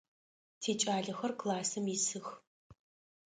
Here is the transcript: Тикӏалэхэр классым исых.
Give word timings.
Тикӏалэхэр 0.61 1.31
классым 1.39 1.85
исых. 1.95 2.27